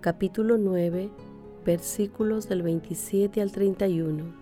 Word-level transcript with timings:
capítulo 0.00 0.58
9, 0.58 1.10
versículos 1.66 2.48
del 2.48 2.62
27 2.62 3.42
al 3.42 3.50
31. 3.50 4.32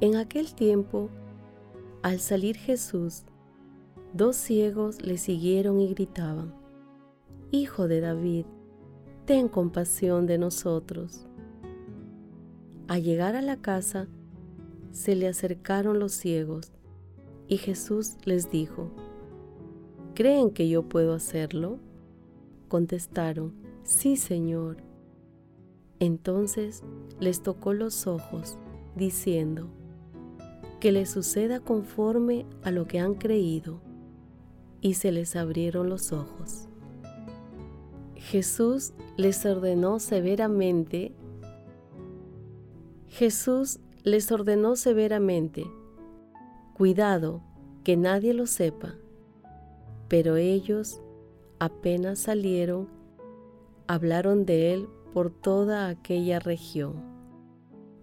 En 0.00 0.16
aquel 0.16 0.54
tiempo, 0.54 1.10
al 2.02 2.20
salir 2.20 2.56
Jesús, 2.56 3.24
dos 4.14 4.36
ciegos 4.36 5.02
le 5.02 5.18
siguieron 5.18 5.78
y 5.78 5.88
gritaban, 5.88 6.54
Hijo 7.50 7.86
de 7.86 8.00
David, 8.00 8.46
ten 9.26 9.48
compasión 9.48 10.24
de 10.24 10.38
nosotros. 10.38 11.26
Al 12.88 13.02
llegar 13.02 13.36
a 13.36 13.42
la 13.42 13.58
casa, 13.58 14.08
se 14.90 15.16
le 15.16 15.28
acercaron 15.28 15.98
los 15.98 16.12
ciegos 16.12 16.72
y 17.46 17.58
Jesús 17.58 18.16
les 18.24 18.50
dijo, 18.50 18.90
¿creen 20.14 20.50
que 20.50 20.70
yo 20.70 20.88
puedo 20.88 21.12
hacerlo? 21.12 21.78
Contestaron, 22.72 23.52
sí, 23.82 24.16
Señor. 24.16 24.78
Entonces 26.00 26.82
les 27.20 27.42
tocó 27.42 27.74
los 27.74 28.06
ojos, 28.06 28.56
diciendo, 28.96 29.68
que 30.80 30.90
les 30.90 31.10
suceda 31.10 31.60
conforme 31.60 32.46
a 32.62 32.70
lo 32.70 32.86
que 32.86 32.98
han 32.98 33.12
creído. 33.12 33.82
Y 34.80 34.94
se 34.94 35.12
les 35.12 35.36
abrieron 35.36 35.90
los 35.90 36.12
ojos. 36.12 36.66
Jesús 38.14 38.94
les 39.18 39.44
ordenó 39.44 39.98
severamente, 39.98 41.12
Jesús 43.08 43.80
les 44.02 44.32
ordenó 44.32 44.76
severamente, 44.76 45.66
Cuidado, 46.72 47.42
que 47.84 47.98
nadie 47.98 48.32
lo 48.32 48.46
sepa. 48.46 48.94
Pero 50.08 50.36
ellos, 50.36 51.02
apenas 51.62 52.18
salieron, 52.18 52.88
hablaron 53.86 54.44
de 54.44 54.74
él 54.74 54.88
por 55.14 55.30
toda 55.30 55.86
aquella 55.86 56.40
región. 56.40 56.94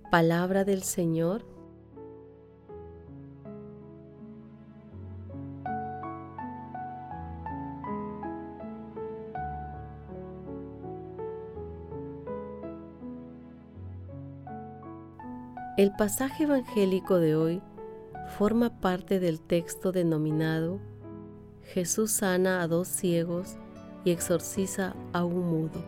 Palabra 0.10 0.64
del 0.64 0.82
Señor. 0.82 1.44
El 15.76 15.92
pasaje 15.98 16.46
evangélico 16.46 17.20
de 17.20 17.36
hoy 17.36 17.62
forma 18.38 18.80
parte 18.80 19.20
del 19.20 19.42
texto 19.42 19.92
denominado 19.92 20.80
Jesús 21.74 22.10
sana 22.10 22.64
a 22.64 22.68
dos 22.68 22.88
ciegos 22.88 23.58
y 24.04 24.10
exorciza 24.10 24.96
a 25.14 25.24
un 25.24 25.48
mudo. 25.52 25.86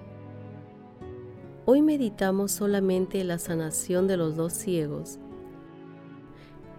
Hoy 1.66 1.82
meditamos 1.82 2.52
solamente 2.52 3.24
la 3.24 3.40
sanación 3.40 4.08
de 4.08 4.16
los 4.16 4.36
dos 4.36 4.54
ciegos, 4.54 5.18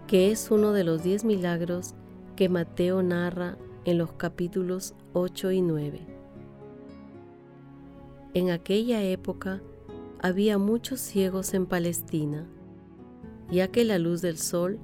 que 0.07 0.31
es 0.31 0.49
uno 0.51 0.71
de 0.71 0.85
los 0.85 1.03
diez 1.03 1.25
milagros 1.25 1.95
que 2.37 2.47
Mateo 2.47 3.03
narra 3.03 3.57
en 3.83 3.97
los 3.97 4.13
capítulos 4.13 4.95
8 5.11 5.51
y 5.51 5.61
9. 5.61 6.07
En 8.33 8.51
aquella 8.51 9.03
época 9.03 9.61
había 10.21 10.57
muchos 10.57 11.01
ciegos 11.01 11.53
en 11.53 11.65
Palestina, 11.65 12.47
ya 13.51 13.67
que 13.67 13.83
la 13.83 13.99
luz 13.99 14.21
del 14.21 14.37
sol 14.37 14.79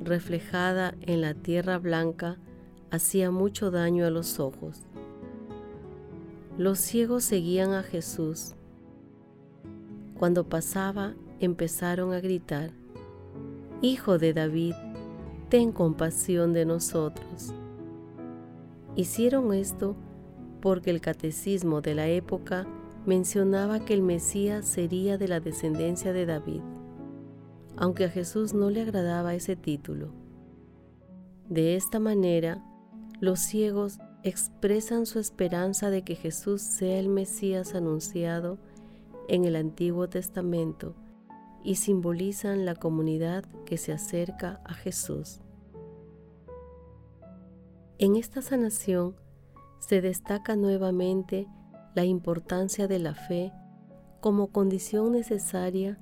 reflejada 0.00 0.96
en 1.02 1.20
la 1.20 1.34
tierra 1.34 1.78
blanca 1.78 2.36
hacía 2.90 3.30
mucho 3.30 3.70
daño 3.70 4.06
a 4.06 4.10
los 4.10 4.40
ojos. 4.40 4.82
Los 6.58 6.78
ciegos 6.78 7.24
seguían 7.24 7.72
a 7.72 7.82
Jesús. 7.82 8.54
Cuando 10.18 10.48
pasaba 10.48 11.14
empezaron 11.38 12.12
a 12.12 12.20
gritar, 12.20 12.70
Hijo 13.82 14.18
de 14.18 14.34
David, 14.34 14.74
ten 15.48 15.72
compasión 15.72 16.52
de 16.52 16.66
nosotros. 16.66 17.54
Hicieron 18.94 19.54
esto 19.54 19.96
porque 20.60 20.90
el 20.90 21.00
catecismo 21.00 21.80
de 21.80 21.94
la 21.94 22.08
época 22.08 22.66
mencionaba 23.06 23.80
que 23.80 23.94
el 23.94 24.02
Mesías 24.02 24.66
sería 24.66 25.16
de 25.16 25.28
la 25.28 25.40
descendencia 25.40 26.12
de 26.12 26.26
David 26.26 26.60
aunque 27.80 28.04
a 28.04 28.10
Jesús 28.10 28.52
no 28.52 28.68
le 28.68 28.82
agradaba 28.82 29.34
ese 29.34 29.56
título. 29.56 30.10
De 31.48 31.76
esta 31.76 31.98
manera, 31.98 32.62
los 33.20 33.40
ciegos 33.40 33.98
expresan 34.22 35.06
su 35.06 35.18
esperanza 35.18 35.90
de 35.90 36.02
que 36.02 36.14
Jesús 36.14 36.62
sea 36.62 36.98
el 36.98 37.08
Mesías 37.08 37.74
anunciado 37.74 38.58
en 39.28 39.44
el 39.44 39.56
Antiguo 39.56 40.08
Testamento 40.08 40.94
y 41.62 41.76
simbolizan 41.76 42.64
la 42.64 42.74
comunidad 42.74 43.44
que 43.66 43.76
se 43.76 43.92
acerca 43.92 44.60
a 44.64 44.74
Jesús. 44.74 45.40
En 47.98 48.16
esta 48.16 48.40
sanación 48.40 49.16
se 49.78 50.00
destaca 50.00 50.56
nuevamente 50.56 51.46
la 51.94 52.04
importancia 52.04 52.86
de 52.88 52.98
la 52.98 53.14
fe 53.14 53.52
como 54.20 54.48
condición 54.48 55.12
necesaria 55.12 55.98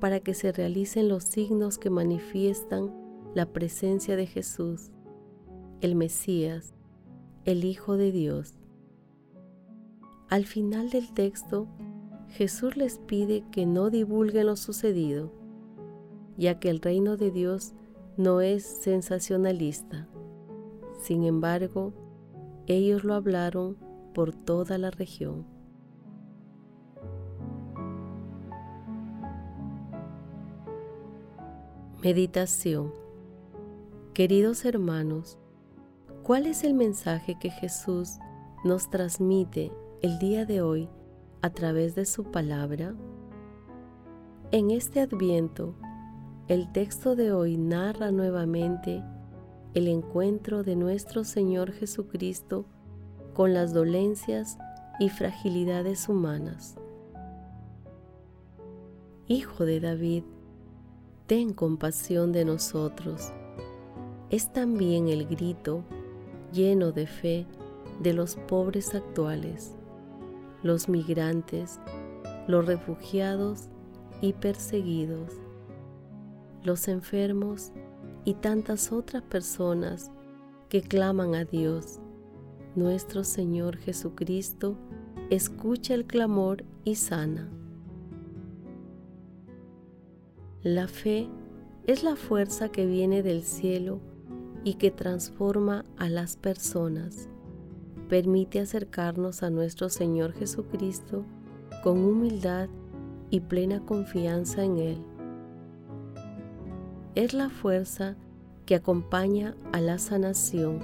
para 0.00 0.20
que 0.20 0.34
se 0.34 0.52
realicen 0.52 1.08
los 1.08 1.24
signos 1.24 1.78
que 1.78 1.90
manifiestan 1.90 2.94
la 3.34 3.46
presencia 3.46 4.16
de 4.16 4.26
Jesús, 4.26 4.91
el 5.82 5.96
Mesías, 5.96 6.74
el 7.44 7.64
Hijo 7.64 7.96
de 7.96 8.12
Dios. 8.12 8.54
Al 10.28 10.46
final 10.46 10.90
del 10.90 11.12
texto, 11.12 11.66
Jesús 12.28 12.76
les 12.76 12.98
pide 12.98 13.44
que 13.50 13.66
no 13.66 13.90
divulguen 13.90 14.46
lo 14.46 14.54
sucedido, 14.54 15.32
ya 16.38 16.60
que 16.60 16.70
el 16.70 16.80
reino 16.80 17.16
de 17.16 17.32
Dios 17.32 17.74
no 18.16 18.40
es 18.40 18.62
sensacionalista. 18.62 20.08
Sin 21.00 21.24
embargo, 21.24 21.92
ellos 22.68 23.02
lo 23.02 23.14
hablaron 23.14 23.76
por 24.14 24.32
toda 24.32 24.78
la 24.78 24.92
región. 24.92 25.44
Meditación 32.04 32.92
Queridos 34.14 34.64
hermanos, 34.64 35.38
¿cuál 36.22 36.46
es 36.46 36.62
el 36.62 36.74
mensaje 36.74 37.36
que 37.38 37.50
Jesús 37.50 38.18
nos 38.64 38.90
transmite 38.90 39.72
el 40.02 40.18
día 40.18 40.44
de 40.46 40.62
hoy 40.62 40.88
a 41.40 41.50
través 41.50 41.94
de 41.94 42.04
su 42.04 42.24
palabra? 42.24 42.94
En 44.52 44.70
este 44.70 45.00
adviento, 45.00 45.74
el 46.46 46.70
texto 46.70 47.16
de 47.16 47.32
hoy 47.32 47.56
narra 47.56 48.12
nuevamente 48.12 49.02
el 49.74 49.88
encuentro 49.88 50.62
de 50.62 50.76
nuestro 50.76 51.24
Señor 51.24 51.72
Jesucristo 51.72 52.66
con 53.34 53.54
las 53.54 53.72
dolencias 53.72 54.58
y 55.00 55.08
fragilidades 55.08 56.08
humanas. 56.08 56.76
Hijo 59.26 59.64
de 59.64 59.80
David, 59.80 60.24
ten 61.26 61.52
compasión 61.52 62.32
de 62.32 62.44
nosotros. 62.44 63.32
Es 64.30 64.52
también 64.52 65.08
el 65.08 65.26
grito 65.26 65.84
lleno 66.52 66.92
de 66.92 67.06
fe 67.06 67.46
de 68.00 68.12
los 68.12 68.36
pobres 68.36 68.94
actuales. 68.94 69.74
los 70.62 70.88
migrantes, 70.88 71.80
los 72.46 72.64
refugiados 72.66 73.68
y 74.20 74.32
perseguidos, 74.32 75.32
los 76.62 76.86
enfermos 76.86 77.72
y 78.24 78.34
tantas 78.34 78.92
otras 78.92 79.24
personas 79.24 80.12
que 80.68 80.80
claman 80.80 81.34
a 81.34 81.44
Dios. 81.44 81.98
Nuestro 82.76 83.24
Señor 83.24 83.76
Jesucristo 83.76 84.78
escucha 85.30 85.94
el 85.94 86.06
clamor 86.06 86.64
y 86.84 86.94
sana. 86.94 87.50
La 90.62 90.86
fe 90.86 91.28
es 91.88 92.04
la 92.04 92.14
fuerza 92.14 92.70
que 92.70 92.86
viene 92.86 93.24
del 93.24 93.42
cielo 93.42 94.00
y 94.64 94.74
que 94.74 94.90
transforma 94.90 95.84
a 95.96 96.08
las 96.08 96.36
personas. 96.36 97.28
Permite 98.08 98.60
acercarnos 98.60 99.42
a 99.42 99.50
nuestro 99.50 99.88
Señor 99.88 100.32
Jesucristo 100.32 101.24
con 101.82 102.04
humildad 102.04 102.68
y 103.30 103.40
plena 103.40 103.84
confianza 103.84 104.64
en 104.64 104.78
Él. 104.78 104.98
Es 107.14 107.34
la 107.34 107.50
fuerza 107.50 108.16
que 108.66 108.74
acompaña 108.74 109.54
a 109.72 109.80
la 109.80 109.98
sanación, 109.98 110.80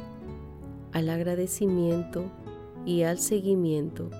al 0.93 1.11
agradecimiento 1.11 2.25
y 2.85 3.03
al 3.03 3.19
seguimiento, 3.19 4.11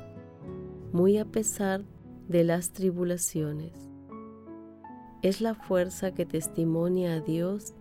muy 0.93 1.19
a 1.19 1.25
pesar 1.25 1.83
de 2.29 2.45
las 2.45 2.73
tribulaciones. 2.73 3.73
Es 5.23 5.41
la 5.41 5.55
fuerza 5.55 6.13
que 6.13 6.27
testimonia 6.27 7.15
a 7.15 7.21
Dios, 7.21 7.75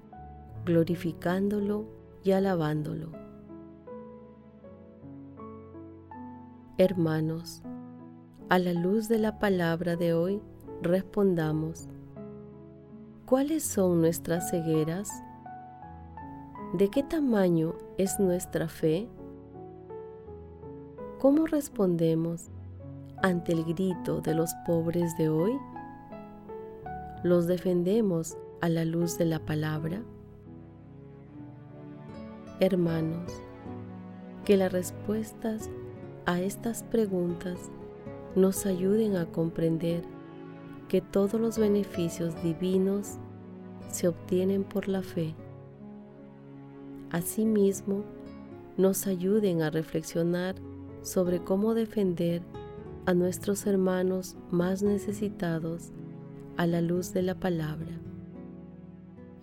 glorificándolo 0.68 1.86
y 2.26 2.34
alabándolo. 2.34 3.14
Hermanos, 6.78 7.64
a 8.50 8.60
la 8.60 8.74
luz 8.74 9.08
de 9.08 9.18
la 9.18 9.40
palabra 9.40 9.96
de 9.96 10.14
hoy, 10.14 10.42
respondamos, 10.82 11.88
¿cuáles 13.26 13.64
son 13.64 14.02
nuestras 14.02 14.52
cegueras? 14.52 15.10
¿De 16.74 16.90
qué 16.90 17.02
tamaño 17.02 17.74
es 17.98 18.20
nuestra 18.20 18.68
fe? 18.68 19.08
¿Cómo 21.18 21.48
respondemos 21.48 22.50
ante 23.24 23.54
el 23.54 23.64
grito 23.64 24.20
de 24.20 24.36
los 24.36 24.54
pobres 24.66 25.18
de 25.18 25.30
hoy? 25.30 25.58
¿Los 27.24 27.48
defendemos 27.48 28.38
a 28.60 28.68
la 28.68 28.84
luz 28.84 29.18
de 29.18 29.26
la 29.26 29.40
palabra? 29.40 30.04
Hermanos, 32.60 33.32
que 34.46 34.58
las 34.58 34.72
respuestas 34.72 35.70
a 36.26 36.42
estas 36.42 36.84
preguntas 36.84 37.72
nos 38.36 38.66
ayuden 38.66 39.16
a 39.16 39.26
comprender 39.26 40.04
que 40.88 41.02
todos 41.02 41.40
los 41.40 41.58
beneficios 41.58 42.42
divinos 42.44 43.18
se 43.90 44.08
obtienen 44.08 44.64
por 44.64 44.88
la 44.88 45.02
fe 45.02 45.36
Asimismo, 47.12 48.04
nos 48.76 49.08
ayuden 49.08 49.62
a 49.62 49.70
reflexionar 49.70 50.56
sobre 51.02 51.42
cómo 51.42 51.74
defender 51.74 52.42
a 53.06 53.14
nuestros 53.14 53.66
hermanos 53.66 54.36
más 54.52 54.84
necesitados 54.84 55.92
a 56.58 56.68
la 56.68 56.82
luz 56.82 57.14
de 57.14 57.22
la 57.22 57.36
palabra. 57.36 57.98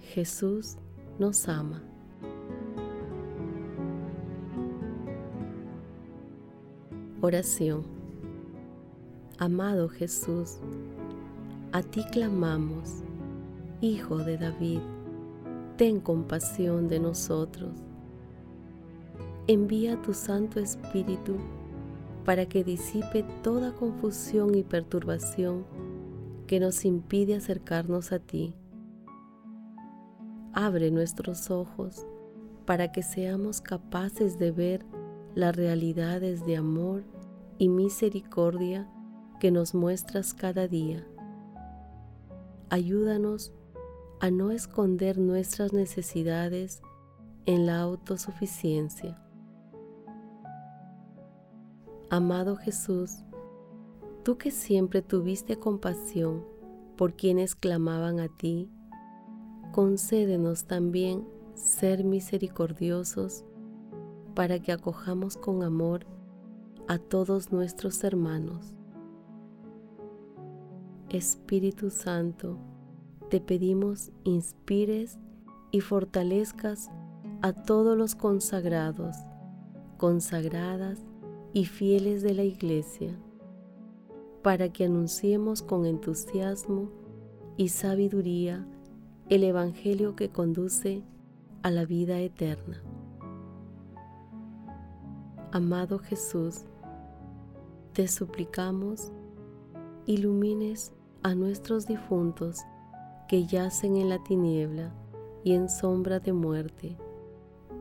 Jesús 0.00 0.76
nos 1.18 1.48
ama. 1.48 1.82
Oración. 7.26 7.84
Amado 9.38 9.88
Jesús, 9.88 10.58
a 11.72 11.82
ti 11.82 12.04
clamamos, 12.12 13.02
Hijo 13.80 14.18
de 14.18 14.36
David 14.36 14.80
ten 15.78 16.00
compasión 16.00 16.86
de 16.86 17.00
nosotros. 17.00 17.72
Envía 19.46 20.02
tu 20.02 20.12
Santo 20.12 20.60
Espíritu 20.60 21.38
para 22.26 22.44
que 22.44 22.62
disipe 22.62 23.24
toda 23.42 23.72
confusión 23.72 24.54
y 24.54 24.62
perturbación 24.62 25.64
que 26.46 26.60
nos 26.60 26.84
impide 26.84 27.36
acercarnos 27.36 28.12
a 28.12 28.18
ti. 28.18 28.52
Abre 30.52 30.90
nuestros 30.90 31.50
ojos 31.50 32.04
para 32.66 32.92
que 32.92 33.02
seamos 33.02 33.62
capaces 33.62 34.38
de 34.38 34.50
ver 34.50 34.84
las 35.34 35.56
realidades 35.56 36.44
de 36.44 36.58
amor 36.58 37.13
y 37.58 37.68
misericordia 37.68 38.88
que 39.40 39.50
nos 39.50 39.74
muestras 39.74 40.34
cada 40.34 40.68
día. 40.68 41.06
Ayúdanos 42.70 43.52
a 44.20 44.30
no 44.30 44.50
esconder 44.50 45.18
nuestras 45.18 45.72
necesidades 45.72 46.82
en 47.46 47.66
la 47.66 47.80
autosuficiencia. 47.80 49.20
Amado 52.10 52.56
Jesús, 52.56 53.24
tú 54.22 54.38
que 54.38 54.50
siempre 54.50 55.02
tuviste 55.02 55.56
compasión 55.58 56.44
por 56.96 57.14
quienes 57.14 57.54
clamaban 57.54 58.20
a 58.20 58.28
ti, 58.28 58.70
concédenos 59.72 60.64
también 60.66 61.26
ser 61.54 62.04
misericordiosos 62.04 63.44
para 64.34 64.60
que 64.60 64.72
acojamos 64.72 65.36
con 65.36 65.62
amor 65.62 66.06
a 66.86 66.98
todos 66.98 67.50
nuestros 67.50 68.04
hermanos. 68.04 68.74
Espíritu 71.08 71.90
Santo, 71.90 72.58
te 73.30 73.40
pedimos 73.40 74.10
inspires 74.24 75.18
y 75.70 75.80
fortalezcas 75.80 76.90
a 77.40 77.52
todos 77.52 77.96
los 77.96 78.14
consagrados, 78.14 79.16
consagradas 79.96 80.98
y 81.54 81.64
fieles 81.64 82.22
de 82.22 82.34
la 82.34 82.44
Iglesia, 82.44 83.18
para 84.42 84.70
que 84.70 84.84
anunciemos 84.84 85.62
con 85.62 85.86
entusiasmo 85.86 86.90
y 87.56 87.68
sabiduría 87.68 88.66
el 89.30 89.44
Evangelio 89.44 90.16
que 90.16 90.28
conduce 90.28 91.02
a 91.62 91.70
la 91.70 91.86
vida 91.86 92.20
eterna. 92.20 92.82
Amado 95.50 95.98
Jesús, 95.98 96.66
te 97.94 98.08
suplicamos, 98.08 99.12
ilumines 100.04 100.92
a 101.22 101.36
nuestros 101.36 101.86
difuntos 101.86 102.58
que 103.28 103.46
yacen 103.46 103.96
en 103.96 104.08
la 104.08 104.22
tiniebla 104.22 104.92
y 105.44 105.52
en 105.52 105.68
sombra 105.68 106.18
de 106.18 106.32
muerte, 106.32 106.98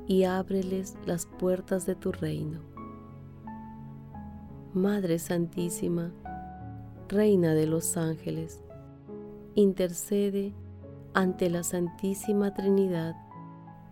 y 0.05 0.25
ábreles 0.25 0.95
las 1.05 1.25
puertas 1.25 1.87
de 1.87 1.95
tu 1.95 2.11
reino. 2.11 2.59
Madre 4.73 5.17
Santísima, 5.17 6.11
Reina 7.09 7.55
de 7.55 7.65
los 7.65 7.97
ángeles, 7.97 8.61
intercede 9.55 10.53
ante 11.13 11.49
la 11.49 11.63
Santísima 11.63 12.53
Trinidad 12.53 13.15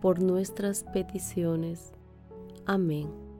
por 0.01 0.21
nuestras 0.21 0.83
peticiones. 0.83 1.93
Amén. 2.65 3.30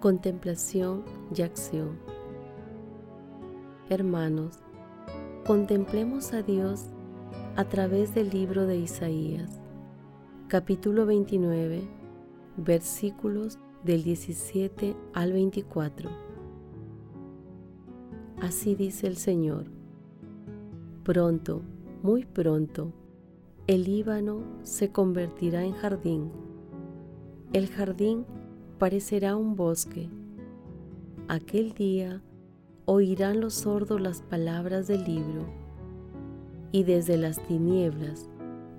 Contemplación 0.00 1.04
y 1.36 1.42
acción. 1.42 1.98
Hermanos, 3.90 4.58
contemplemos 5.46 6.32
a 6.32 6.42
Dios 6.42 6.86
a 7.54 7.64
través 7.66 8.14
del 8.14 8.30
libro 8.30 8.66
de 8.66 8.78
Isaías, 8.78 9.60
capítulo 10.48 11.04
29, 11.04 11.82
versículos 12.56 13.58
del 13.84 14.02
17 14.02 14.96
al 15.12 15.34
24. 15.34 16.08
Así 18.40 18.74
dice 18.74 19.06
el 19.06 19.18
Señor, 19.18 19.66
pronto, 21.04 21.60
muy 22.02 22.24
pronto, 22.24 22.94
el 23.66 23.84
Líbano 23.84 24.44
se 24.62 24.92
convertirá 24.92 25.62
en 25.62 25.74
jardín, 25.74 26.32
el 27.52 27.68
jardín 27.68 28.24
parecerá 28.80 29.36
un 29.36 29.56
bosque. 29.56 30.08
Aquel 31.28 31.74
día 31.74 32.22
oirán 32.86 33.38
los 33.38 33.52
sordos 33.52 34.00
las 34.00 34.22
palabras 34.22 34.88
del 34.88 35.04
libro, 35.04 35.44
y 36.72 36.84
desde 36.84 37.18
las 37.18 37.46
tinieblas 37.46 38.30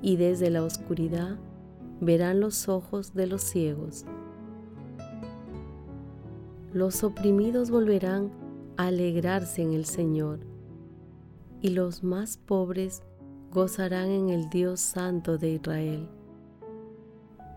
y 0.02 0.16
desde 0.16 0.50
la 0.50 0.64
oscuridad 0.64 1.38
verán 2.00 2.40
los 2.40 2.68
ojos 2.68 3.14
de 3.14 3.28
los 3.28 3.44
ciegos. 3.44 4.06
Los 6.74 7.04
oprimidos 7.04 7.70
volverán 7.70 8.32
a 8.78 8.88
alegrarse 8.88 9.62
en 9.62 9.74
el 9.74 9.86
Señor, 9.86 10.40
y 11.62 11.70
los 11.70 12.04
más 12.04 12.38
pobres 12.38 13.04
gozarán 13.52 14.10
en 14.10 14.30
el 14.30 14.50
Dios 14.50 14.80
Santo 14.80 15.38
de 15.38 15.52
Israel. 15.52 16.10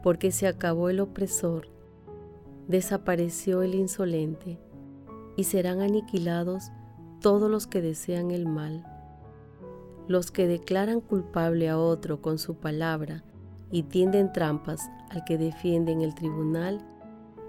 porque 0.03 0.33
se 0.33 0.47
acabó 0.47 0.91
el 0.91 1.01
opresor, 1.01 1.74
desapareció 2.69 3.63
el 3.63 3.75
insolente, 3.75 4.59
y 5.37 5.45
serán 5.45 5.81
aniquilados 5.81 6.71
todos 7.21 7.51
los 7.51 7.67
que 7.67 7.81
desean 7.81 8.31
el 8.31 8.47
mal. 8.47 8.85
Los 10.07 10.31
que 10.31 10.47
declaran 10.47 11.01
culpable 11.01 11.69
a 11.69 11.79
otro 11.79 12.21
con 12.21 12.39
su 12.39 12.57
palabra 12.57 13.25
y 13.71 13.85
tienden 13.85 14.33
trampas 14.33 14.91
al 15.11 15.25
que 15.25 15.39
defiende 15.39 15.93
en 15.93 16.03
el 16.03 16.15
tribunal 16.15 16.81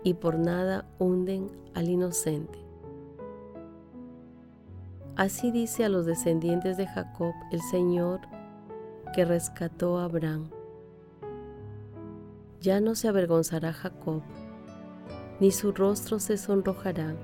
y 0.04 0.14
por 0.14 0.40
nada 0.40 0.86
hunden 0.98 1.52
al 1.74 1.90
inocente. 1.90 2.58
Así 5.16 5.52
dice 5.52 5.86
a 5.86 5.90
los 5.90 6.06
descendientes 6.06 6.78
de 6.78 6.88
Jacob 6.88 7.34
el 7.52 7.62
Señor 7.62 8.22
que 9.14 9.26
rescató 9.26 9.98
a 9.98 10.06
Abraham. 10.06 10.50
Ya 12.62 12.80
no 12.82 12.96
se 12.96 13.08
avergonzará 13.08 13.72
Jacob, 13.74 14.22
ni 15.40 15.52
su 15.52 15.72
rostro 15.72 16.20
se 16.20 16.38
sonrojará, 16.38 17.16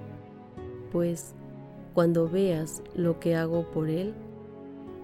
pues 0.91 1.33
cuando 1.93 2.27
veas 2.29 2.81
lo 2.95 3.19
que 3.19 3.35
hago 3.35 3.69
por 3.71 3.89
él, 3.89 4.13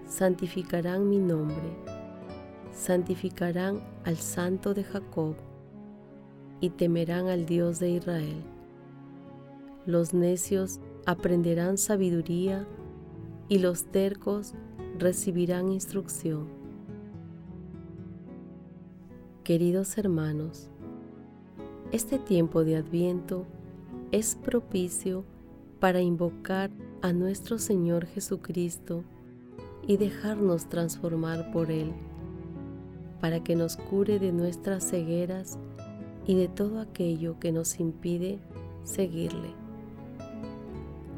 santificarán 0.08 1.10
mi 1.10 1.20
nombre, 1.20 1.76
santificarán 2.72 3.82
al 4.04 4.18
Santo 4.18 4.74
de 4.74 4.84
Jacob 4.84 5.36
y 6.62 6.70
temerán 6.72 7.28
al 7.28 7.46
Dios 7.46 7.80
de 7.80 7.92
Israel. 7.92 8.44
Los 9.86 10.14
necios 10.14 10.80
aprenderán 11.06 11.78
sabiduría 11.78 12.68
y 13.48 13.60
los 13.60 13.86
tercos 13.86 14.54
recibirán 14.98 15.72
instrucción. 15.72 16.48
Queridos 19.44 19.98
hermanos, 19.98 20.70
este 21.92 22.20
tiempo 22.20 22.64
de 22.66 22.76
Adviento 22.76 23.46
es 24.12 24.36
propicio 24.36 25.24
para 25.80 26.02
invocar 26.02 26.70
a 27.02 27.14
nuestro 27.14 27.60
Señor 27.60 28.06
Jesucristo 28.06 29.04
y 29.86 29.96
dejarnos 29.98 30.68
transformar 30.68 31.52
por 31.52 31.72
Él, 31.72 31.94
para 33.22 33.42
que 33.42 33.56
nos 33.56 33.78
cure 33.78 34.20
de 34.20 34.34
nuestras 34.34 34.90
cegueras 34.90 35.58
y 36.26 36.36
de 36.36 36.50
todo 36.50 36.82
aquello 36.82 37.40
que 37.40 37.54
nos 37.54 37.80
impide 37.80 38.40
seguirle. 38.84 39.54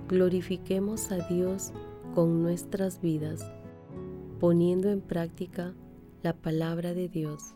Glorifiquemos 0.08 1.12
a 1.12 1.28
Dios 1.28 1.72
con 2.14 2.44
nuestras 2.44 3.02
vidas, 3.02 3.44
poniendo 4.40 4.90
en 4.90 5.02
práctica 5.02 5.74
la 6.22 6.34
palabra 6.34 6.94
de 6.94 7.08
Dios. 7.10 7.56